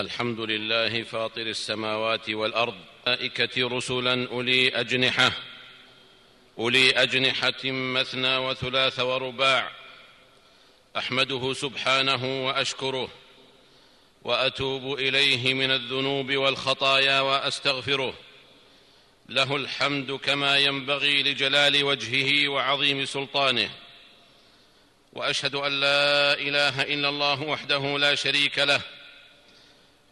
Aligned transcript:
الحمد 0.00 0.40
لله 0.40 1.02
فاطر 1.02 1.42
السماوات 1.42 2.30
والأرض 2.30 2.74
ملائكة 3.06 3.68
رسلا 3.68 4.28
أولي 4.28 4.68
أجنحة 4.68 5.32
أولي 6.58 6.90
أجنحة 6.90 7.64
مثنى 7.64 8.36
وثلاث 8.36 9.00
ورباع 9.00 9.70
أحمده 10.96 11.52
سبحانه 11.52 12.46
وأشكره 12.46 13.08
وأتوب 14.22 14.98
إليه 14.98 15.54
من 15.54 15.70
الذنوب 15.70 16.32
والخطايا 16.32 17.20
وأستغفره. 17.20 18.14
له 19.28 19.56
الحمد 19.56 20.12
كما 20.12 20.58
ينبغي 20.58 21.22
لجلال 21.22 21.84
وجهه 21.84 22.48
وعظيم 22.48 23.04
سلطانه. 23.04 23.70
وأشهد 25.12 25.54
أن 25.54 25.80
لا 25.80 26.32
إله 26.34 26.82
إلا 26.82 27.08
الله 27.08 27.42
وحده 27.42 27.98
لا 27.98 28.14
شريك 28.14 28.58
له 28.58 28.80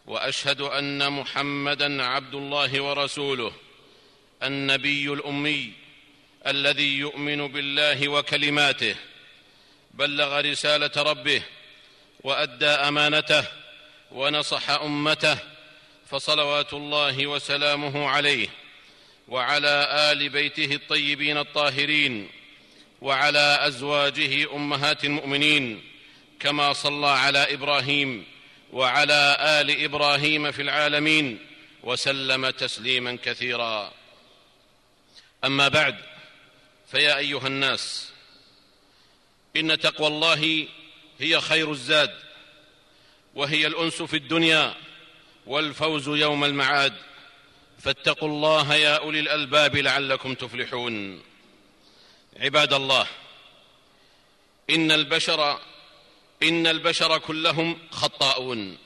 وأشهد 0.07 0.61
أن 0.61 1.11
محمدا 1.13 2.03
عبد 2.03 2.35
الله 2.35 2.81
ورسوله 2.81 3.51
النبي 4.43 5.13
الأمي 5.13 5.73
الذي 6.47 6.97
يؤمن 6.97 7.47
بالله 7.47 8.07
وكلماته 8.07 8.95
بلغ 9.93 10.39
رسالة 10.41 10.91
ربه 10.97 11.41
وأدى 12.23 12.65
أمانته 12.65 13.43
ونصح 14.11 14.69
أمته 14.69 15.37
فصلوات 16.09 16.73
الله 16.73 17.27
وسلامه 17.27 18.07
عليه 18.09 18.47
وعلى 19.27 19.87
آل 20.11 20.29
بيته 20.29 20.75
الطيبين 20.75 21.37
الطاهرين 21.37 22.29
وعلى 23.01 23.57
أزواجه 23.61 24.55
أمهات 24.55 25.05
المؤمنين 25.05 25.83
كما 26.39 26.73
صلى 26.73 27.07
على 27.07 27.53
إبراهيم 27.53 28.25
وعلى 28.73 29.37
آل 29.39 29.83
إبراهيم 29.83 30.51
في 30.51 30.61
العالمين 30.61 31.39
وسلم 31.83 32.49
تسليما 32.49 33.17
كثيرا. 33.23 33.93
أما 35.45 35.67
بعد 35.67 35.95
فيا 36.91 37.17
أيها 37.17 37.47
الناس 37.47 38.09
إن 39.55 39.79
تقوى 39.79 40.07
الله 40.07 40.67
هي 41.19 41.41
خير 41.41 41.71
الزاد 41.71 42.19
وهي 43.35 43.67
الأنس 43.67 44.01
في 44.01 44.15
الدنيا 44.15 44.75
والفوز 45.45 46.07
يوم 46.07 46.43
المعاد. 46.43 46.93
فاتقوا 47.79 48.29
الله 48.29 48.75
يا 48.75 48.95
أولي 48.95 49.19
الألباب 49.19 49.75
لعلكم 49.75 50.33
تفلحون. 50.33 51.23
عباد 52.39 52.73
الله 52.73 53.07
إن 54.69 54.91
البشر 54.91 55.59
إن 56.43 56.67
البشر 56.67 57.17
كلهم 57.17 57.77
خطاؤون 57.91 58.77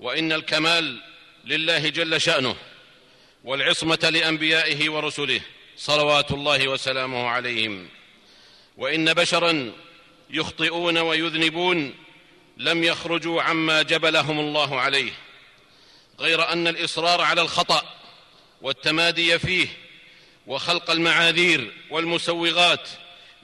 وإن 0.00 0.32
الكمال 0.32 1.00
لله 1.44 1.88
جل 1.88 2.20
شأنه 2.20 2.56
والعصمة 3.44 4.10
لأنبيائه 4.12 4.90
ورسله 4.90 5.40
صلوات 5.76 6.30
الله 6.30 6.68
وسلامه 6.68 7.28
عليهم. 7.28 7.88
وإن 8.76 9.14
بشرا 9.14 9.72
يخطئون 10.30 10.98
ويذنبون 10.98 11.94
لم 12.56 12.84
يخرجوا 12.84 13.42
عما 13.42 13.82
جبلهم 13.82 14.40
الله 14.40 14.80
عليه 14.80 15.12
غير 16.20 16.52
أن 16.52 16.68
الإصرار 16.68 17.20
على 17.20 17.40
الخطأ 17.40 17.82
والتمادي 18.62 19.38
فيه 19.38 19.68
وخلق 20.46 20.90
المعاذير 20.90 21.72
والمسوغات 21.90 22.88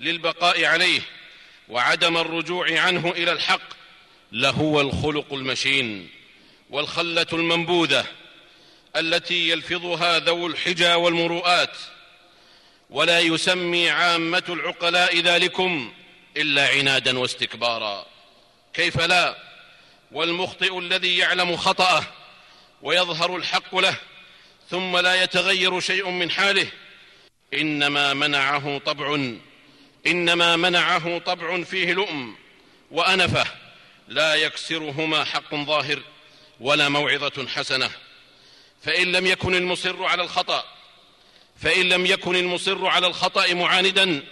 للبقاء 0.00 0.64
عليه 0.64 1.00
وعدم 1.70 2.16
الرجوع 2.16 2.80
عنه 2.80 3.10
إلى 3.10 3.32
الحق 3.32 3.60
لهو 4.32 4.80
الخلق 4.80 5.34
المشين 5.34 6.08
والخلة 6.70 7.26
المنبوذة 7.32 8.06
التي 8.96 9.48
يلفظها 9.48 10.18
ذو 10.18 10.46
الحجى 10.46 10.94
والمروءات 10.94 11.76
ولا 12.91 13.20
يسمي 13.20 13.91
عامة 13.91 14.42
العقلاء 14.48 15.20
ذلكم 15.20 15.92
إلا 16.36 16.69
عنادا 16.69 17.19
واستكبارا. 17.19 18.06
كيف 18.75 19.00
لا؟ 19.00 19.37
والمخطئ 20.12 20.78
الذي 20.78 21.19
يعلم 21.19 21.56
خطأه 21.56 22.04
ويظهر 22.82 23.37
الحق 23.37 23.76
له 23.76 23.97
ثم 24.70 24.97
لا 24.97 25.22
يتغير 25.22 25.81
شيء 25.81 26.10
من 26.10 26.31
حاله 26.31 26.66
إنما 27.54 28.14
منعه 28.14 28.78
طبع 28.78 29.28
إنما 30.06 30.56
منعه 30.56 31.19
طبع 31.19 31.62
فيه 31.62 31.93
لؤم 31.93 32.37
وأنفه. 32.91 33.47
لا 34.09 34.34
يكسرهما 34.34 35.25
حق 35.25 35.55
ظاهر 35.55 36.03
ولا 36.61 36.88
موعظة 36.88 37.47
حسنة. 37.47 37.91
فإن 38.83 39.12
لم 39.12 39.27
يكن 39.27 39.55
المصر 39.55 40.05
على 40.05 40.22
الخطأ 40.22 40.65
فإن 41.62 41.88
لم 41.88 42.06
يكن 42.06 42.37
المصر 42.37 42.87
على 42.87 43.06
الخطأ 43.06 43.55
معاندا 43.55 44.22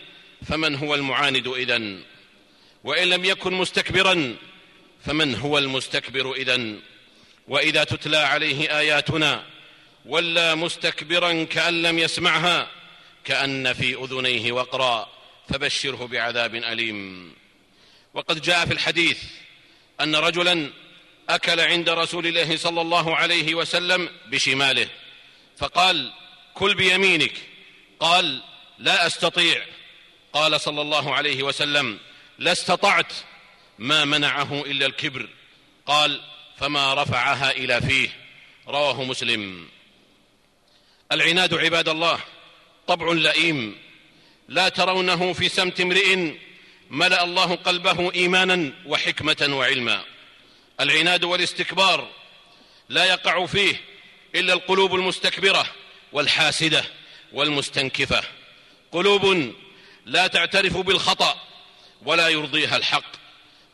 فمن 0.46 0.74
هو 0.74 0.94
المعاند 0.94 1.46
إذن؟ 1.46 2.02
وإن 2.84 3.08
لم 3.08 3.24
يكن 3.24 3.54
مستكبرا 3.54 4.36
فمن 5.06 5.34
هو 5.34 5.58
المستكبر 5.58 6.32
إذن؟ 6.32 6.80
وإذا 7.48 7.84
تتلى 7.84 8.16
عليه 8.16 8.78
آياتنا 8.78 9.44
ولى 10.06 10.54
مستكبرا 10.54 11.44
كأن 11.44 11.82
لم 11.82 11.98
يسمعها 11.98 12.70
كأن 13.24 13.72
في 13.72 13.94
أذنيه 13.94 14.52
وقرا. 14.52 15.08
فبشره 15.48 16.06
بعذاب 16.06 16.54
أليم. 16.54 17.32
وقد 18.14 18.42
جاء 18.42 18.66
في 18.66 18.72
الحديث 18.72 19.22
أن 20.00 20.16
رجلا 20.16 20.70
أكل 21.28 21.60
عند 21.60 21.88
رسول 21.88 22.26
الله 22.26 22.56
صلى 22.56 22.80
الله 22.80 23.16
عليه 23.16 23.54
وسلم 23.54 24.08
بشماله 24.26 24.88
فقال 25.56 26.12
كل 26.54 26.74
بيمينك. 26.74 27.32
قال 28.00 28.42
لا 28.78 29.06
أستطيع. 29.06 29.66
قال 30.32 30.60
صلى 30.60 30.82
الله 30.82 31.14
عليه 31.14 31.42
وسلم 31.42 31.98
لا 32.38 32.52
استطعت 32.52 33.12
ما 33.78 34.04
منعه 34.04 34.60
إلا 34.60 34.86
الكبر. 34.86 35.28
قال 35.86 36.20
فما 36.56 36.94
رفعها 36.94 37.50
إلى 37.50 37.80
فيه. 37.80 38.08
رواه 38.68 39.04
مسلم. 39.04 39.68
العناد 41.12 41.54
عباد 41.54 41.88
الله 41.88 42.20
طبع 42.86 43.12
لئيم 43.12 43.87
لا 44.48 44.68
ترونه 44.68 45.32
في 45.32 45.48
سمت 45.48 45.80
امرئ 45.80 46.32
ملأ 46.90 47.24
الله 47.24 47.54
قلبه 47.54 48.14
إيمانا 48.14 48.72
وحكمة 48.86 49.48
وعلما. 49.50 50.04
العناد 50.80 51.24
والاستكبار 51.24 52.08
لا 52.88 53.04
يقع 53.04 53.46
فيه 53.46 53.80
إلا 54.34 54.52
القلوب 54.52 54.94
المستكبرة 54.94 55.66
والحاسدة 56.12 56.84
والمستنكفة. 57.32 58.22
قلوب 58.92 59.52
لا 60.06 60.26
تعترف 60.26 60.76
بالخطأ 60.76 61.40
ولا 62.02 62.28
يرضيها 62.28 62.76
الحق 62.76 63.16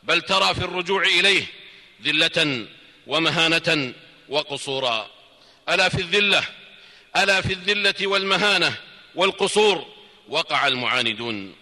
بل 0.03 0.21
ترى 0.21 0.55
في 0.55 0.61
الرجوع 0.61 1.03
إليه 1.03 1.45
ذلة 2.03 2.67
ومهانة 3.07 3.93
وقصورا. 4.29 5.09
ألا 5.69 5.89
في 5.89 6.01
الذلة 6.01 6.43
ألا 7.17 7.41
في 7.41 7.53
الذلة 7.53 8.07
والمهانة 8.07 8.75
والقصور؟ 9.15 9.94
وقع 10.29 10.67
المعاندون. 10.67 11.55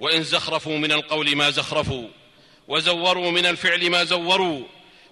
وإن 0.00 0.22
زخرفوا 0.22 0.78
من 0.78 0.92
القول 0.92 1.36
ما 1.36 1.50
زخرفوا 1.50 2.08
وزوروا 2.68 3.30
من 3.30 3.46
الفعل 3.46 3.90
ما 3.90 4.04
زوروا. 4.04 4.64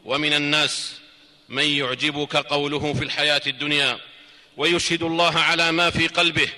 ومن 0.05 0.33
الناس 0.33 0.95
من 1.49 1.65
يعجبك 1.65 2.37
قوله 2.37 2.95
في 2.95 3.05
الحياة 3.05 3.43
الدنيا 3.47 3.99
ويشهد 4.57 5.03
الله 5.03 5.39
على 5.39 5.73
ما 5.73 5.91
في 5.91 6.07
قلبه 6.07 6.49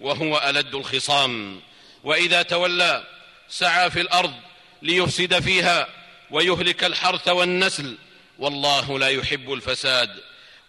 وهو 0.00 0.42
ألد 0.48 0.74
الخصام. 0.74 1.60
وإذا 2.04 2.42
تولى 2.42 3.06
سعى 3.48 3.90
في 3.90 4.00
الأرض 4.00 4.34
ليفسد 4.82 5.40
فيها 5.40 5.88
ويهلك 6.30 6.84
الحرث 6.84 7.28
والنسل 7.28 7.96
والله 8.38 8.98
لا 8.98 9.08
يحب 9.08 9.52
الفساد. 9.52 10.10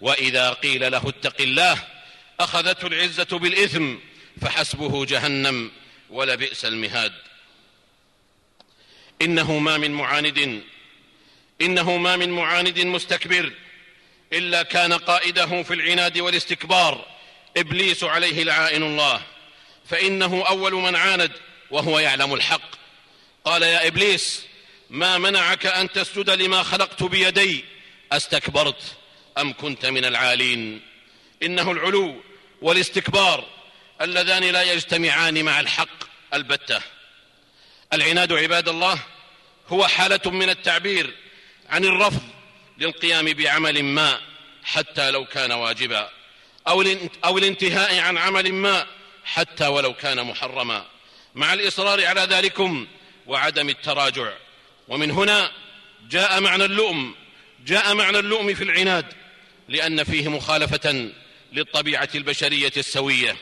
وإذا 0.01 0.49
قيل 0.49 0.91
له 0.91 1.09
اتق 1.09 1.41
الله 1.41 1.83
أخذته 2.39 2.87
العزة 2.87 3.39
بالإثم 3.39 3.95
فحسبه 4.41 5.05
جهنم 5.05 5.71
ولبئس 6.09 6.65
المهاد. 6.65 7.13
إنه 9.21 9.57
ما 9.57 9.77
من 9.77 9.91
معاند 9.91 10.63
إنه 11.61 11.97
ما 11.97 12.15
من 12.15 12.29
معاند 12.29 12.79
مستكبر 12.79 13.53
إلا 14.33 14.63
كان 14.63 14.93
قائده 14.93 15.63
في 15.63 15.73
العناد 15.73 16.17
والاستكبار 16.17 17.05
إبليس 17.57 18.03
عليه 18.03 18.43
لعائن 18.43 18.83
الله. 18.83 19.21
فإنه 19.85 20.43
أول 20.47 20.73
من 20.73 20.95
عاند 20.95 21.31
وهو 21.71 21.99
يعلم 21.99 22.33
الحق. 22.33 22.75
قال 23.45 23.61
يا 23.61 23.87
إبليس 23.87 24.45
ما 24.89 25.17
منعك 25.17 25.65
أن 25.65 25.91
تسجد 25.91 26.29
لما 26.29 26.63
خلقت 26.63 27.03
بيدي؟ 27.03 27.65
أستكبرت 28.11 28.97
أم 29.37 29.53
كنت 29.53 29.85
من 29.85 30.05
العالين؟ 30.05 30.81
إنه 31.43 31.71
العلو 31.71 32.23
والاستكبار 32.61 33.47
اللذان 34.01 34.43
لا 34.43 34.63
يجتمعان 34.63 35.45
مع 35.45 35.59
الحق 35.59 36.03
البتة. 36.33 36.81
العناد 37.93 38.33
عباد 38.33 38.69
الله 38.69 38.99
هو 39.67 39.87
حالة 39.87 40.31
من 40.31 40.49
التعبير 40.49 41.13
عن 41.69 41.85
الرفض 41.85 42.21
للقيام 42.77 43.25
بعمل 43.33 43.83
ما 43.83 44.19
حتى 44.63 45.11
لو 45.11 45.25
كان 45.25 45.51
واجبا 45.51 46.09
أو 47.25 47.37
الانتهاء 47.37 47.99
عن 47.99 48.17
عمل 48.17 48.53
ما 48.53 48.87
حتى 49.23 49.67
ولو 49.67 49.93
كان 49.93 50.23
محرما. 50.23 50.85
مع 51.35 51.53
الإصرار 51.53 52.05
على 52.05 52.21
ذلكم 52.21 52.87
وعدم 53.27 53.69
التراجع. 53.69 54.33
ومن 54.87 55.11
هنا 55.11 55.51
جاء 56.09 56.41
معنى 56.41 56.65
اللؤم 56.65 57.15
جاء 57.65 57.93
معنى 57.93 58.19
اللؤم 58.19 58.53
في 58.53 58.63
العناد 58.63 59.05
لأن 59.69 60.03
فيه 60.03 60.27
مخالفة 60.27 61.11
للطبيعة 61.53 62.09
البشرية 62.15 62.73
السوية. 62.77 63.37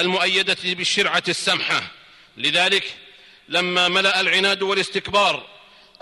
المؤيدة 0.00 0.56
بالشرعة 0.64 1.22
السمحة. 1.28 1.90
لذلك 2.36 2.96
لما 3.48 3.88
ملأ 3.88 4.20
العناد 4.20 4.62
والاستكبار 4.62 5.46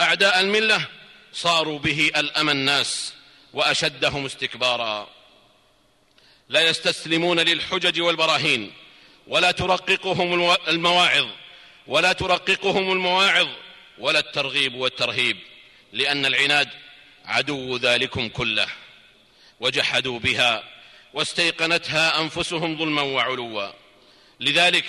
أعداء 0.00 0.40
الملة 0.40 0.86
صاروا 1.32 1.78
به 1.78 2.10
ألأم 2.16 2.50
الناس 2.50 3.14
وأشدهم 3.52 4.26
استكبارا. 4.26 5.08
لا 6.48 6.60
يستسلمون 6.68 7.40
للحجج 7.40 8.00
والبراهين 8.00 8.72
ولا 9.26 9.50
ترققهم 9.50 10.56
المواعظ 10.68 11.26
ولا 11.86 12.12
ترققهم 12.12 12.92
المواعظ 12.92 13.48
ولا 13.98 14.18
الترغيب 14.18 14.74
والترهيب 14.74 15.36
لأن 15.92 16.26
العناد 16.26 16.68
عدو 17.24 17.76
ذلكم 17.76 18.28
كله. 18.28 18.68
وجحدوا 19.60 20.18
بها 20.18 20.64
واستيقنتها 21.14 22.20
أنفسهم 22.20 22.78
ظلما 22.78 23.02
وعلوا. 23.02 23.85
لذلك 24.40 24.84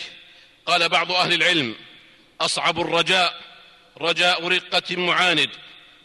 قال 0.66 0.90
بعض 0.90 1.12
أهل 1.12 1.34
العلم 1.34 1.76
أصعب 2.42 2.80
الرجاء 2.80 3.42
رجاء 4.02 4.48
رقة 4.48 4.84
المعاند 4.92 5.50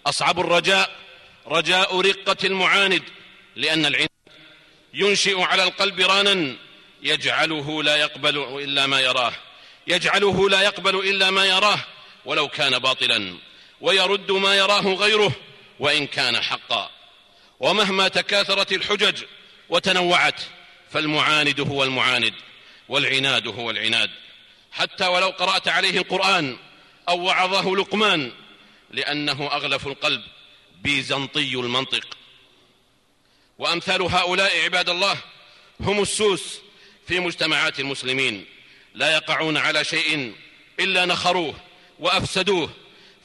أصعب 0.07 0.41
الرجاء 0.41 0.91
رجاء 1.47 2.01
رقة 2.01 2.37
المعاند 2.45 3.03
لأن 3.57 3.87
العناد 3.87 4.09
ينشئ 4.95 5.41
على 5.41 5.63
القلب 5.63 6.01
رانا 6.01 6.57
يجعله 7.03 7.83
لا 7.83 7.97
يقبل 7.97 8.39
إلا 8.39 8.87
ما 8.87 9.01
يراه. 9.01 9.33
يجعله 9.87 10.49
لا 10.49 10.63
يقبل 10.63 10.97
إلا 10.97 11.31
ما 11.31 11.45
يراه 11.45 11.79
ولو 12.25 12.49
كان 12.49 12.79
باطلا. 12.79 13.35
ويرد 13.81 14.33
ما 14.33 14.55
يراه 14.55 14.95
غيره 14.95 15.33
وإن 15.81 16.07
كان 16.07 16.41
حقا. 16.41 16.91
ومهما 17.61 18.09
تكاثرت 18.09 18.73
الحجج 18.73 19.23
وتنوعت 19.69 20.41
فالمعاند 20.91 21.61
هو 21.61 21.85
المعاند. 21.85 22.35
والعناد 22.89 23.47
هو 23.47 23.71
العناد. 23.71 24.11
حتى 24.73 25.07
ولو 25.07 25.29
قرأت 25.29 25.69
عليه 25.69 25.99
القرآن 25.99 26.57
أو 27.09 27.21
وعظه 27.21 27.77
لقمان 27.77 28.33
لأنه 28.91 29.47
أغلف 29.47 29.87
القلب 29.87 30.23
بيزنطي 30.83 31.55
المنطق. 31.55 32.17
وأمثال 33.59 34.03
هؤلاء 34.03 34.65
عباد 34.65 34.89
الله 34.89 35.19
هم 35.81 36.03
السوس 36.03 36.59
في 37.09 37.21
مجتمعات 37.21 37.81
المسلمين. 37.81 38.47
لا 38.95 39.15
يقعون 39.15 39.57
على 39.57 39.85
شيء 39.85 40.35
إلا 40.81 41.05
نخروه 41.05 41.55
وأفسدوه 41.99 42.71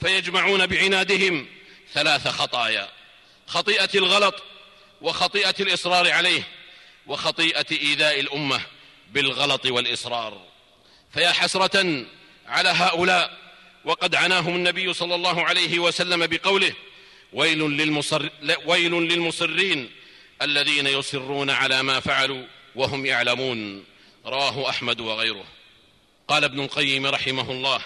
فيجمعون 0.01 0.65
بعنادهم 0.65 1.47
ثلاث 1.93 2.27
خطايا 2.27 2.89
خطيئة 3.47 3.89
الغلط 3.95 4.43
وخطيئة 5.01 5.55
الإصرار 5.59 6.11
عليه 6.11 6.43
وخطيئة 7.07 7.65
إيذاء 7.71 8.19
الأمة. 8.19 8.61
بالغلط 9.13 9.65
والإصرار. 9.65 10.41
فيا 11.13 11.31
حسرة 11.31 12.05
على 12.47 12.69
هؤلاء 12.69 13.37
وقد 13.85 14.15
عناهم 14.15 14.55
النبي 14.55 14.93
صلى 14.93 15.15
الله 15.15 15.43
عليه 15.43 15.79
وسلم 15.79 16.27
بقوله 16.27 16.73
ويل, 17.33 17.59
للمصر 17.59 18.29
ويل 18.65 18.91
للمصرين 18.91 19.91
الذين 20.41 20.87
يصرون 20.87 21.49
على 21.49 21.83
ما 21.83 21.99
فعلوا 21.99 22.45
وهم 22.75 23.05
يعلمون. 23.05 23.85
رواه 24.25 24.69
أحمد 24.69 24.99
وغيره. 25.01 25.45
قال 26.27 26.43
ابن 26.43 26.59
القيم 26.59 27.05
رحمه 27.07 27.51
الله 27.51 27.81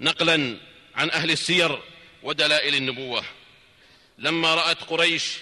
نقلا 0.00 0.56
عن 0.94 1.10
أهل 1.10 1.30
السير 1.30 1.82
ودلائل 2.22 2.74
النبوة. 2.74 3.24
لما 4.18 4.54
رأت 4.54 4.82
قريش 4.82 5.32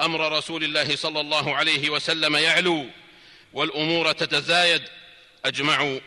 أمر 0.00 0.38
رسول 0.38 0.64
الله 0.64 0.96
صلى 0.96 1.20
الله 1.20 1.54
عليه 1.54 1.90
وسلم 1.90 2.36
يعلو 2.36 2.86
والأمور 3.52 4.12
تتزايد 4.12 4.82
أجمعوا 5.44 6.00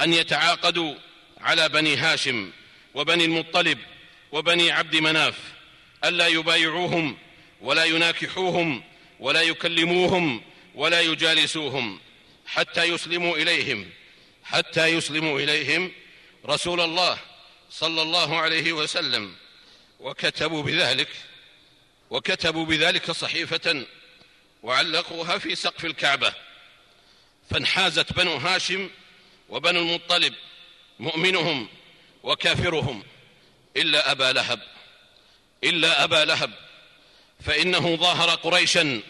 أن 0.00 0.12
يتعاقدوا 0.12 0.94
على 1.40 1.68
بني 1.68 1.96
هاشم 1.96 2.50
وبني 2.94 3.24
المطلب 3.24 3.78
وبني 4.32 4.70
عبد 4.70 4.96
مناف 4.96 5.34
ألا 6.04 6.26
يبايعوهم 6.26 7.18
ولا 7.60 7.84
يناكحوهم 7.84 8.84
ولا 9.20 9.42
يكلموهم 9.42 10.42
ولا 10.74 11.00
يجالسوهم 11.00 12.00
حتى 12.46 12.84
يسلموا 12.84 13.36
إليهم. 13.36 13.90
حتى 14.44 14.86
يسلموا 14.86 15.40
إليهم 15.40 15.92
رسول 16.46 16.80
الله 16.80 17.18
صلى 17.70 18.02
الله 18.02 18.36
عليه 18.36 18.72
وسلم. 18.72 19.34
وكتبوا 20.00 20.62
بذلك 20.62 21.08
وكتبوا 22.10 22.64
بذلك 22.64 23.10
صحيفة 23.10 23.86
وعلقوها 24.62 25.38
في 25.38 25.54
سقف 25.54 25.84
الكعبة. 25.84 26.34
فانحازت 27.50 28.12
بنو 28.12 28.36
هاشم 28.36 28.90
وبنو 29.48 29.80
المطلب 29.80 30.34
مؤمنهم 30.98 31.68
وكافرهم. 32.22 33.02
إلا 33.76 34.10
أبا 34.12 34.32
لهب 34.32 34.60
إلا 35.64 36.04
أبا 36.04 36.24
لهب 36.24 36.52
فإنه 37.46 37.96
ظاهر 37.96 38.30
قريشا 38.30 39.00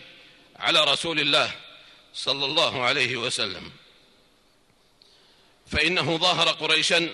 على 0.57 0.85
رسول 0.85 1.21
الله 1.21 1.51
صلى 2.15 2.45
الله 2.45 2.83
عليه 2.83 3.17
وسلم. 3.17 3.73
فإنه 5.71 6.17
ظاهر 6.17 6.49
قريشا 6.49 7.09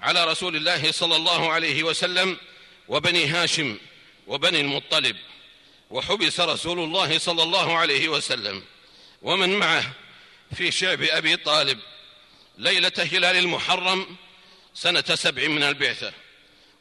على 0.00 0.24
رسول 0.24 0.56
الله 0.56 0.92
صلى 0.92 1.16
الله 1.16 1.52
عليه 1.52 1.82
وسلم 1.82 2.36
وبني 2.88 3.26
هاشم 3.26 3.78
وبني 4.26 4.60
المطلب 4.60 5.16
وحبس 5.90 6.40
رسول 6.40 6.78
الله 6.78 7.18
صلى 7.18 7.42
الله 7.42 7.76
عليه 7.76 8.08
وسلم 8.08 8.62
ومن 9.22 9.58
معه 9.58 9.92
في 10.56 10.70
شعب 10.70 11.02
أبي 11.02 11.36
طالب 11.36 11.78
ليلة 12.58 12.92
هلال 12.98 13.36
المحرم 13.36 14.16
سنة 14.74 15.04
سبع 15.14 15.48
من 15.48 15.62
البعثة 15.62 16.12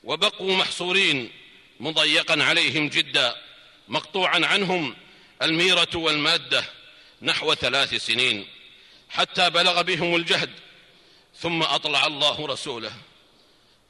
وبقوا 0.03 0.55
محصورين 0.55 1.31
مضيقا 1.79 2.43
عليهم 2.43 2.89
جدا 2.89 3.35
مقطوعا 3.87 4.45
عنهم 4.45 4.95
الميرة 5.41 5.89
والمادة 5.95 6.65
نحو 7.21 7.53
ثلاث 7.53 7.95
سنين 7.95 8.47
حتى 9.09 9.49
بلغ 9.49 9.81
بهم 9.81 10.15
الجهد. 10.15 10.49
ثم 11.39 11.63
أطلع 11.63 12.07
الله 12.07 12.47
رسوله 12.47 12.93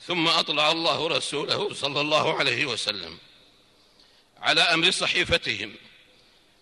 ثم 0.08 0.28
أطلع 0.28 0.72
الله 0.72 1.08
رسوله 1.08 1.74
صلى 1.74 2.02
الله 2.02 2.40
عليه 2.40 2.66
وسلم 2.66 3.18
على 4.38 4.62
أمر 4.62 4.92
صحيفتهم 4.92 5.76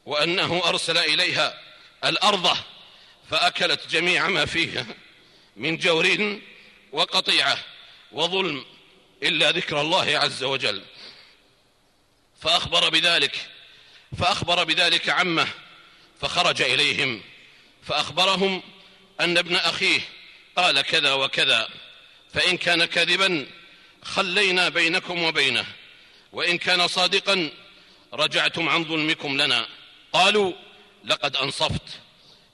وأنه 0.06 0.62
أرسل 0.66 0.98
إليها 0.98 1.62
الأرض 2.04 2.58
فأكلت 3.32 3.88
جميع 3.88 4.28
ما 4.28 4.46
فيها 4.46 4.86
من 5.56 5.78
جور 5.78 6.40
وقطيعة 6.92 7.58
وظلم 8.12 8.66
إلا 9.24 9.52
ذكر 9.52 9.82
الله 9.82 10.18
عز 10.18 10.44
وجل. 10.44 10.82
فأخبر 12.42 12.90
بذلك 12.90 13.50
فأخبر 14.20 14.64
بذلك 14.64 15.10
عمه 15.10 15.48
فخرج 16.22 16.62
إليهم 16.62 17.22
فأخبرهم 17.88 18.64
أن 19.22 19.38
ابن 19.38 19.56
أخيه 19.56 20.02
قال 20.56 20.82
كذا 20.82 21.14
وكذا 21.14 21.70
فإن 22.34 22.58
كان 22.58 22.86
كذبا 22.86 23.48
خلينا 24.04 24.70
بينكم 24.70 25.24
وبينه 25.24 25.66
وإن 26.32 26.58
كان 26.58 26.88
صادقا 26.88 27.52
رجعتم 28.14 28.70
عن 28.70 28.86
ظلمكم 28.86 29.42
لنا. 29.42 29.68
قالوا 30.14 30.54
لقد 31.06 31.36
أنصفت. 31.36 31.82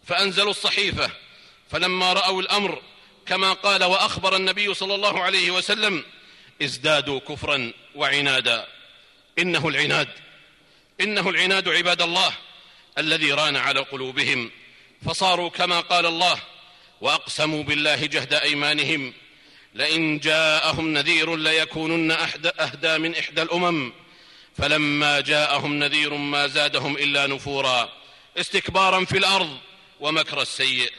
فأنزلوا 0.08 0.52
الصحيفة. 0.52 1.12
فلما 1.72 2.14
رأوا 2.14 2.42
الأمر 2.42 2.82
كما 3.26 3.54
قال 3.54 3.84
وأخبر 3.84 4.36
النبي 4.36 4.74
صلى 4.74 4.96
الله 4.96 5.24
عليه 5.24 5.52
وسلم 5.52 6.04
ازدادوا 6.62 7.20
كفرا 7.20 7.74
وعنادا. 7.96 8.68
إنه 9.40 9.68
العناد. 9.68 10.10
إنه 11.02 11.30
العناد 11.30 11.70
عباد 11.70 12.02
الله 12.02 12.34
الذي 12.98 13.32
ران 13.32 13.56
على 13.56 13.80
قلوبهم. 13.80 14.52
فصاروا 15.06 15.50
كما 15.50 15.80
قال 15.80 16.06
الله 16.06 16.40
وأقسموا 17.02 17.64
بالله 17.64 18.06
جهد 18.06 18.34
أيمانهم 18.34 19.14
لئن 19.74 20.20
جاءهم 20.20 20.94
نذير 20.94 21.36
ليكونن 21.36 22.12
أهدى 22.60 22.98
من 22.98 23.16
إحدى 23.16 23.42
الأمم. 23.42 23.94
فلما 24.58 25.20
جاءهم 25.20 25.80
نذير 25.80 26.14
ما 26.14 26.48
زادهم 26.48 26.98
إلا 26.98 27.28
نفورا. 27.28 27.90
استكبارا 28.38 29.06
في 29.06 29.18
الأرض. 29.18 29.58
ومكر 30.00 30.42
السيء. 30.42 30.92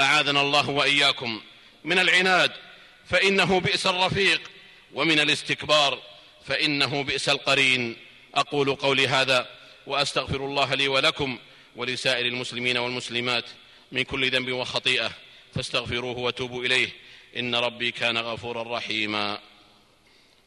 أعاذنا 0.00 0.40
الله 0.40 0.70
وإياكم. 0.70 1.40
من 1.84 1.98
العناد 1.98 2.52
فإنه 3.10 3.60
بئس 3.60 3.86
الرفيق. 3.86 4.50
ومن 4.94 5.20
الاستكبار 5.20 6.02
فإنه 6.46 7.02
بئس 7.02 7.28
القرين. 7.28 7.96
أقول 8.34 8.74
قولي 8.74 9.08
هذا 9.08 9.48
وأستغفر 9.86 10.36
الله 10.36 10.74
لي 10.74 10.88
ولكم 10.88 11.38
ولسائر 11.76 12.26
المسلمين 12.26 12.78
والمسلمات 12.78 13.44
من 13.92 14.02
كل 14.02 14.30
ذنب 14.30 14.52
وخطيئة. 14.52 15.12
فاستغفروه 15.54 16.18
وتوبوا 16.18 16.64
إليه. 16.64 16.88
إن 17.36 17.54
ربي 17.54 17.90
كان 17.90 18.18
غفورا 18.18 18.78
رحيما. 18.78 19.40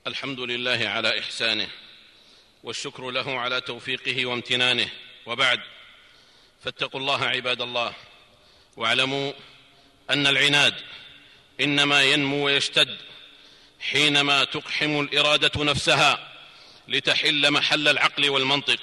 الحمد 0.07 0.39
لله 0.39 0.89
على 0.89 1.19
إحسانه 1.19 1.67
والشكر 2.63 3.11
له 3.11 3.39
على 3.39 3.61
توفيقه 3.61 4.25
وامتنانه. 4.25 4.89
وبعد 5.25 5.59
فاتقوا 6.63 6.99
الله 6.99 7.25
عباد 7.25 7.61
الله. 7.61 7.93
واعلموا 8.77 9.33
أن 10.09 10.27
العناد 10.27 10.73
إنما 11.61 12.03
ينمو 12.03 12.45
ويشتد 12.45 12.97
حينما 13.79 14.43
تقحم 14.43 14.99
الإرادة 14.99 15.63
نفسها 15.63 16.31
لتحل 16.87 17.51
محل 17.51 17.87
العقل 17.87 18.29
والمنطق. 18.29 18.79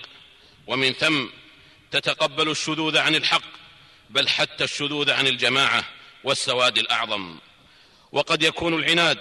ومن 0.66 0.92
ثم 0.92 1.26
تتقبل 1.90 2.50
الشذوذ 2.50 2.98
عن 2.98 3.14
الحق 3.14 3.42
بل 4.10 4.28
حتى 4.28 4.64
الشذوذ 4.64 5.10
عن 5.10 5.26
الجماعة 5.26 5.84
والسواد 6.24 6.78
الأعظم. 6.78 7.38
وقد 8.12 8.42
يكون 8.42 8.74
العناد 8.74 9.18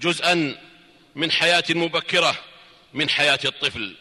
جزءا 0.00 0.58
من 1.14 1.32
حياة 1.32 1.64
مبكرة 1.70 2.44
من 2.94 3.10
حياة 3.10 3.40
الطفل 3.44 3.96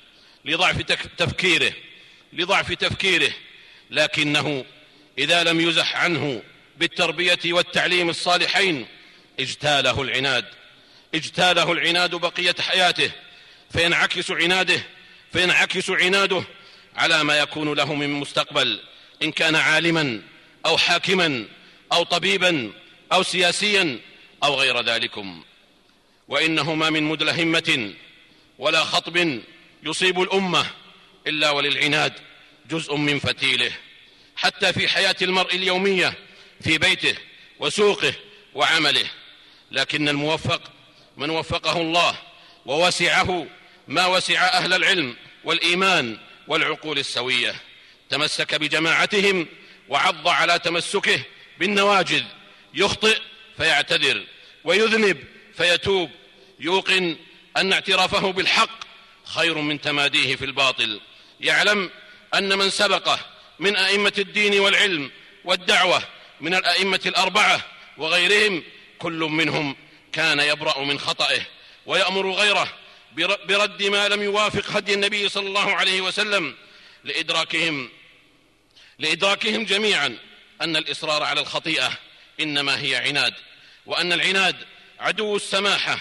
لضعف 0.45 0.81
تفكيره 1.17 1.73
لضعف 2.33 2.73
تفكيره 2.73 3.33
لكنه 3.89 4.65
إذا 5.17 5.43
لم 5.43 5.61
يزح 5.61 5.95
عنه 5.95 6.41
بالتربية 6.77 7.39
والتعليم 7.45 8.09
الصالحين 8.09 8.87
اجتاله 9.39 10.01
العناد. 10.01 10.45
اجتاله 11.15 11.71
العناد 11.71 12.15
بقية 12.15 12.55
حياته 12.59 13.11
فينعكس 13.71 14.31
عناده 14.31 14.81
فينعكس 15.33 15.89
عناده 15.89 16.43
على 16.95 17.23
ما 17.23 17.37
يكون 17.37 17.73
له 17.73 17.95
من 17.95 18.09
مستقبل. 18.09 18.79
إن 19.23 19.31
كان 19.31 19.55
عالما 19.55 20.21
أو 20.65 20.77
حاكما 20.77 21.45
أو 21.91 22.03
طبيبا 22.03 22.71
أو 23.11 23.23
سياسيا 23.23 23.99
أو 24.43 24.55
غير 24.55 24.81
ذلكم. 24.81 25.43
وانه 26.27 26.75
ما 26.75 26.89
من 26.89 27.03
مدلهمة 27.03 27.93
ولا 28.59 28.83
خطب 28.83 29.41
يصيب 29.83 30.21
الأمة 30.21 30.65
إلا 31.27 31.49
وللعناد. 31.49 32.13
جزء 32.69 32.95
من 32.95 33.19
فتيله 33.19 33.71
حتى 34.35 34.73
في 34.73 34.87
حياة 34.87 35.15
المرء 35.21 35.55
اليومية 35.55 36.13
في 36.61 36.77
بيته 36.77 37.15
وسوقه 37.59 38.13
وعمله. 38.53 39.05
لكن 39.71 40.09
الموفق 40.09 40.61
من 41.17 41.29
وفقه 41.29 41.81
الله 41.81 42.15
ووسعه 42.65 43.47
ما 43.87 44.05
وسع 44.05 44.47
أهل 44.47 44.73
العلم 44.73 45.15
والإيمان 45.43 46.17
والعقول 46.47 46.99
السوية. 46.99 47.55
تمسك 48.09 48.55
بجماعتهم 48.55 49.47
وعض 49.89 50.27
على 50.27 50.59
تمسكه 50.59 51.19
بالنواجذ. 51.59 52.23
يخطئ 52.73 53.17
فيعتذر 53.57 54.23
ويذنب 54.63 55.23
فيتوب. 55.57 56.11
يوقن 56.59 57.17
أن 57.57 57.73
اعترافه 57.73 58.31
بالحق 58.31 58.79
خير 59.23 59.57
من 59.57 59.81
تماديه 59.81 60.35
في 60.35 60.45
الباطل. 60.45 61.01
يعلم 61.41 61.89
أن 62.33 62.57
من 62.57 62.69
سبقه 62.69 63.19
من 63.59 63.75
أئمة 63.75 64.13
الدين 64.17 64.59
والعلم 64.59 65.11
والدعوة 65.45 66.03
من 66.41 66.53
الأئمة 66.53 67.01
الأربعة 67.05 67.61
وغيرهم 67.97 68.63
كل 68.99 69.19
منهم 69.19 69.75
كان 70.11 70.39
يبرأ 70.39 70.83
من 70.83 70.99
خطئه 70.99 71.41
ويأمر 71.85 72.31
غيره 72.31 72.73
برد 73.47 73.83
ما 73.83 74.07
لم 74.07 74.23
يوافق 74.23 74.71
هدي 74.71 74.93
النبي 74.93 75.29
صلى 75.29 75.47
الله 75.47 75.75
عليه 75.75 76.01
وسلم 76.01 76.55
لإدراكهم 77.03 77.89
لإدراكهم 78.99 79.65
جميعا 79.65 80.17
أن 80.61 80.75
الإصرار 80.75 81.23
على 81.23 81.41
الخطيئة 81.41 81.91
إنما 82.39 82.81
هي 82.81 82.95
عناد 82.95 83.33
وأن 83.85 84.13
العناد 84.13 84.55
عدو 84.99 85.35
السماحة 85.35 85.99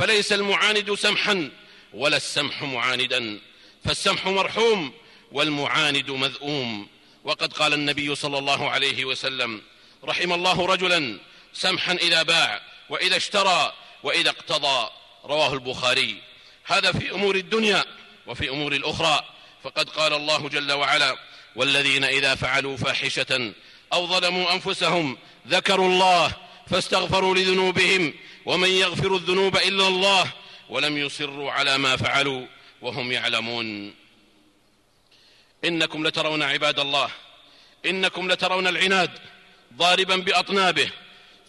فليس 0.00 0.32
المعاند 0.32 0.94
سمحا 0.94 1.50
ولا 1.92 2.16
السمح 2.16 2.62
معاندا 2.62 3.40
فالسمح 3.84 4.26
مرحوم 4.26 4.92
والمعاند 5.32 6.10
مذءوم 6.10 6.88
وقد 7.24 7.52
قال 7.52 7.74
النبي 7.74 8.14
صلى 8.14 8.38
الله 8.38 8.70
عليه 8.70 9.04
وسلم 9.04 9.62
رحم 10.04 10.32
الله 10.32 10.66
رجلا 10.66 11.18
سمحا 11.52 11.92
إذا 11.92 12.22
باع 12.22 12.60
وإذا 12.88 13.16
اشترى 13.16 13.72
وإذا 14.02 14.30
اقتضى. 14.30 14.90
رواه 15.24 15.52
البخاري. 15.54 16.16
هذا 16.64 16.92
في 16.92 17.10
أمور 17.10 17.36
الدنيا 17.36 17.84
وفي 18.26 18.50
أمور 18.50 18.72
الأخرى. 18.72 19.24
فقد 19.64 19.88
قال 19.88 20.12
الله 20.12 20.48
جل 20.48 20.72
وعلا 20.72 21.16
والذين 21.56 22.04
إذا 22.04 22.34
فعلوا 22.34 22.76
فاحشة 22.76 23.52
أو 23.92 24.06
ظلموا 24.06 24.52
أنفسهم 24.52 25.18
ذكروا 25.48 25.88
الله 25.88 26.32
فاستغفروا 26.70 27.34
لذنوبهم 27.34 28.14
ومن 28.46 28.68
يغفر 28.68 29.16
الذنوب 29.16 29.56
إلا 29.56 29.88
الله 29.88 30.32
ولم 30.68 30.98
يصروا 30.98 31.52
على 31.52 31.78
ما 31.78 31.96
فعلوا 31.96 32.46
وهم 32.80 33.12
يعلمون. 33.12 33.94
إنكم 35.64 36.06
لترون 36.06 36.42
عباد 36.42 36.78
الله. 36.80 37.10
إنكم 37.86 38.32
لترون 38.32 38.66
العناد 38.66 39.10
ضاربا 39.76 40.16
بأطنابه 40.16 40.90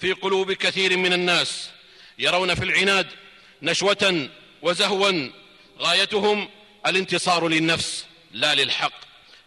في 0.02 0.12
قلوب 0.12 0.52
كثير 0.52 0.98
من 0.98 1.14
الناس. 1.14 1.70
يرون 2.20 2.56
في 2.56 2.64
العناد 2.64 3.08
نشوة 3.62 4.30
وزهوا 4.62 5.30
غايتهم 5.80 6.50
الانتصار 6.88 7.48
للنفس 7.48 8.06
لا 8.32 8.56
للحق. 8.56 8.94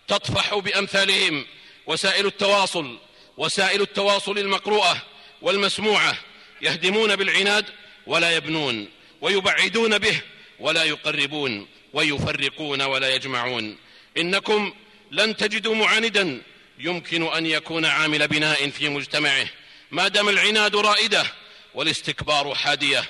تطفح 0.09 0.55
بأمثالهم 0.55 1.47
وسائل 1.87 2.27
التواصل 2.27 2.99
وسائل 3.37 3.83
التواصل 3.83 4.39
المقروءة 4.39 5.03
والمسموعة 5.43 6.19
يهدمون 6.63 7.17
بالعناد 7.17 7.65
ولا 8.07 8.37
يبنون 8.37 8.89
ويبعدون 9.21 9.99
به 9.99 10.21
ولا 10.61 10.85
يقربون 10.85 11.69
ويفرقون 11.93 12.83
ولا 12.83 13.15
يجمعون. 13.15 13.77
إنكم 14.17 14.75
لن 15.11 15.37
تجدوا 15.37 15.75
معاندا 15.75 16.43
يمكن 16.79 17.33
أن 17.33 17.47
يكون 17.47 17.85
عامل 17.85 18.29
بناء 18.29 18.71
في 18.71 18.89
مجتمعه. 18.89 19.47
ما 19.91 20.09
دام 20.09 20.29
العناد 20.29 20.77
رائدة 20.77 21.27
والاستكبار 21.75 22.55
حادية 22.55 23.05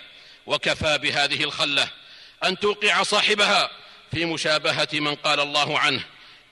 وكفى 0.46 0.98
بهذه 0.98 1.44
الخلة 1.44 1.88
أن 2.44 2.58
توقع 2.58 3.02
صاحبها 3.02 3.70
في 4.12 4.24
مشابهة 4.24 4.88
من 4.92 5.14
قال 5.14 5.40
الله 5.40 5.78
عنه 5.78 6.04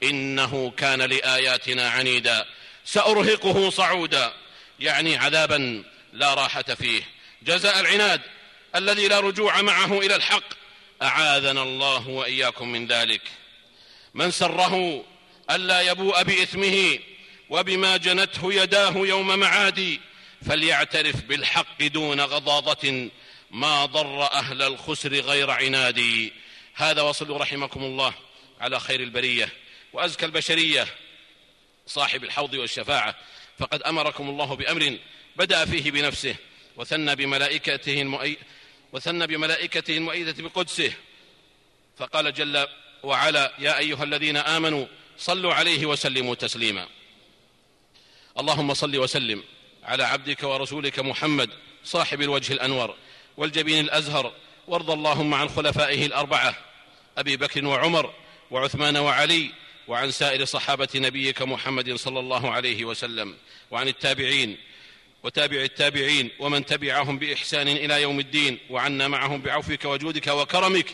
إنه 0.02 0.70
كان 0.76 1.02
لآياتنا 1.02 1.90
عنيدا 1.90 2.46
سأرهقه 2.84 3.70
صعودا. 3.70 4.32
يعني 4.80 5.16
عذابا 5.16 5.84
لا 6.12 6.34
راحة 6.34 6.62
فيه. 6.62 7.02
جزاء 7.42 7.80
العناد 7.80 8.20
الذي 8.76 9.08
لا 9.08 9.20
رجوع 9.20 9.62
معه 9.62 9.99
إلى 9.99 10.16
الحق 10.16 10.44
أعاذنا 11.02 11.62
الله 11.62 12.08
وإياكم 12.08 12.68
من 12.68 12.87
ذلك. 12.87 13.23
من 14.14 14.30
سره 14.30 15.04
ألا 15.50 15.80
يبوء 15.80 16.23
بإثمه 16.23 16.99
وبما 17.50 17.97
جنته 17.97 18.52
يداه 18.52 18.97
يوم 18.97 19.38
معادي 19.38 20.00
فليعترف 20.47 21.25
بالحق 21.25 21.83
دون 21.83 22.21
غضاضة 22.21 23.11
ما 23.50 23.87
ضر 23.87 24.23
أهل 24.23 24.62
الخسر 24.62 25.12
غير 25.12 25.50
عنادي 25.50 26.33
هذا 26.75 27.02
وصلوا 27.02 27.38
رحمكم 27.38 27.85
الله 27.85 28.14
على 28.61 28.80
خير 28.80 29.00
البرية 29.00 29.49
وأزكى 29.92 30.26
البشرية. 30.26 30.87
صاحب 31.87 32.25
الحوض 32.25 32.54
والشفاعة. 32.54 33.14
فقد 33.59 33.83
أمركم 33.83 34.28
الله 34.28 34.56
بأمر 34.56 34.99
بدأ 35.37 35.64
فيه 35.64 35.90
بنفسه 35.90 36.37
وثنى 36.76 37.16
بملائكته 37.16 38.02
المؤي 38.02 38.37
وثنى 38.92 39.26
بملائكته 39.26 39.97
المؤيدة 39.97 40.42
بقدسه. 40.42 40.92
فقال 41.99 42.35
جل 42.35 42.66
وعلا 43.04 43.52
يا 43.58 43.78
أيها 43.78 44.04
الذين 44.04 44.37
آمنوا 44.37 44.87
صلوا 45.18 45.54
عليه 45.54 45.87
وسلموا 45.87 46.34
تسليما. 46.34 46.87
اللهم 48.38 48.75
صل 48.75 48.96
وسلم 48.96 49.42
على 49.84 50.04
عبدك 50.04 50.42
ورسولك 50.42 50.99
محمد 50.99 51.50
صاحب 51.84 52.23
الوجه 52.23 52.52
الأنور 52.52 52.94
والجبين 53.37 53.84
الأزهر 53.84 54.32
وارض 54.68 54.90
اللهم 54.90 55.34
عن 55.34 55.49
خلفائه 55.49 56.06
الأربعة 56.06 56.54
أبي 57.18 57.37
بكر 57.37 57.66
وعمر 57.66 58.14
وعثمان 58.50 58.96
وعلي 58.96 59.50
وعن 59.88 60.11
سائر 60.11 60.44
صحابة 60.44 60.88
نبيك 60.94 61.42
محمد 61.42 61.94
صلى 61.94 62.20
الله 62.20 62.50
عليه 62.50 62.84
وسلم 62.84 63.37
وعن 63.70 63.88
التابعين 63.88 64.58
وتابع 65.23 65.56
التابعين 65.62 66.30
ومن 66.38 66.66
تبعهم 66.66 67.18
بإحسان 67.18 67.68
إلى 67.68 68.02
يوم 68.02 68.20
الدين 68.20 68.58
وعنا 68.70 69.08
معهم 69.08 69.42
بعفوك 69.42 69.84
وجودك 69.84 70.26
وكرمك 70.26 70.87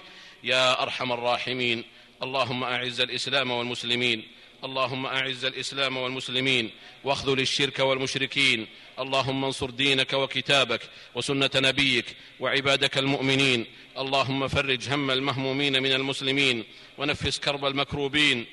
يا 0.44 0.82
أرحم 0.82 1.12
الراحمين. 1.12 1.84
اللهم 2.22 2.64
أعز 2.64 3.00
الإسلام 3.00 3.50
والمسلمين 3.50 4.22
اللهم 4.64 5.06
أعز 5.06 5.44
الإسلام 5.44 5.96
والمسلمين 5.96 6.70
واخذل 7.04 7.40
الشرك 7.40 7.78
والمشركين 7.78 8.66
اللهم 8.98 9.44
انصر 9.44 9.70
دينك 9.70 10.12
وكتابك 10.12 10.80
وسنة 11.14 11.50
نبيك 11.56 12.16
وعبادك 12.40 12.98
المؤمنين 12.98 13.66
اللهم 13.98 14.48
فرج 14.48 14.88
هم 14.88 15.10
المهمومين 15.10 15.82
من 15.82 15.92
المسلمين 15.92 16.64
ونفس 16.98 17.38
كرب 17.38 17.64
المكروبين 17.64 18.46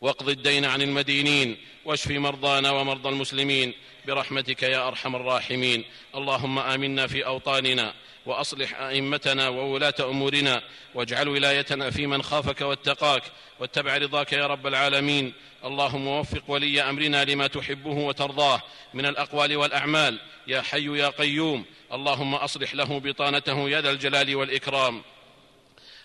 واقض 0.00 0.28
الدين 0.28 0.64
عن 0.64 0.82
المدينين 0.82 1.56
واشف 1.84 2.10
مرضانا 2.10 2.70
ومرضى 2.70 3.08
المسلمين 3.08 3.74
برحمتك 4.06 4.62
يا 4.62 4.88
أرحم 4.88 5.16
الراحمين. 5.16 5.84
اللهم 6.14 6.58
آمنا 6.58 7.06
في 7.06 7.26
أوطاننا 7.26 7.94
وأصلح 8.26 8.80
أئمتنا 8.80 9.48
وولاة 9.48 9.94
أمورنا 10.00 10.62
واجعل 10.94 11.28
ولايتنا 11.28 11.90
في 11.90 12.06
من 12.06 12.22
خافك 12.22 12.60
واتقاك 12.60 13.22
واتبع 13.60 13.96
رضاك 13.96 14.32
يا 14.32 14.46
رب 14.46 14.66
العالمين. 14.66 15.32
اللهم 15.64 16.06
وفق 16.06 16.42
ولي 16.48 16.82
أمرنا 16.82 17.24
لما 17.24 17.46
تحبه 17.46 17.90
وترضاه 17.90 18.62
من 18.94 19.06
الأقوال 19.06 19.56
والأعمال. 19.56 20.20
يا 20.46 20.62
حي 20.62 20.98
يا 20.98 21.08
قيوم. 21.08 21.64
اللهم 21.92 22.34
أصلح 22.34 22.74
له 22.74 23.00
بطانته 23.00 23.70
يا 23.70 23.80
ذا 23.80 23.90
الجلال 23.90 24.36
والإكرام. 24.36 25.02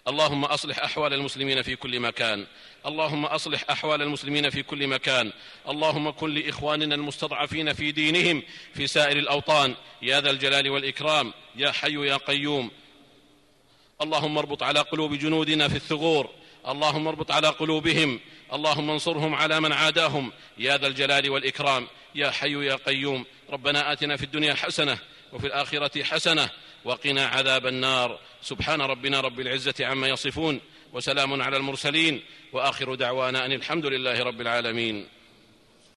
اللهم 0.08 0.46
أصلح 0.46 0.80
أحوال 0.80 1.14
المسلمين 1.14 1.62
في 1.62 1.76
كل 1.76 2.00
مكان. 2.00 2.46
اللهم 2.86 3.26
أصلح 3.26 3.64
أحوال 3.70 4.02
المسلمين 4.02 4.50
في 4.50 4.64
كل 4.64 4.88
مكان. 4.88 5.32
اللهم 5.70 6.10
كن 6.10 6.34
لإخواننا 6.34 6.96
المستضعفين 6.96 7.74
في 7.74 7.92
دينهم 7.92 8.44
في 8.74 8.88
سائر 8.88 9.18
الأوطان. 9.18 9.76
يا 10.02 10.22
ذا 10.22 10.32
الجلال 10.32 10.70
والإكرام. 10.70 11.34
يا 11.56 11.72
حي 11.72 12.08
يا 12.08 12.18
قيوم. 12.18 12.72
اللهم 14.02 14.38
اربط 14.38 14.64
على 14.64 14.80
قلوب 14.80 15.14
جنودنا 15.14 15.68
في 15.68 15.76
الثغور. 15.76 16.30
اللهم 16.68 17.08
اربط 17.08 17.32
على 17.32 17.48
قلوبهم. 17.48 18.20
اللهم 18.54 18.90
انصرهم 18.90 19.36
على 19.36 19.60
من 19.60 19.72
عاداهم. 19.72 20.32
يا 20.58 20.78
ذا 20.78 20.88
الجلال 20.88 21.30
والإكرام. 21.30 21.88
يا 22.16 22.32
حي 22.32 22.66
يا 22.66 22.76
قيوم. 22.76 23.26
ربنا 23.50 23.92
آتنا 23.92 24.18
في 24.18 24.24
الدنيا 24.24 24.54
حسنة 24.54 24.98
وفي 25.34 25.48
الآخرة 25.48 26.04
حسنة. 26.04 26.50
وقنا 26.86 27.26
عذاب 27.26 27.68
النار. 27.68 28.20
سبحان 28.42 28.82
ربنا 28.82 29.20
رب 29.20 29.40
العزة 29.40 29.86
عما 29.86 30.08
يصفون 30.08 30.62
وسلام 30.94 31.42
على 31.42 31.58
المرسلين 31.58 32.22
وآخر 32.54 32.96
دعوانا 32.96 33.46
أن 33.46 33.52
الحمد 33.52 33.86
لله 33.86 34.24
رب 34.24 34.42
العالمين. 34.42 35.08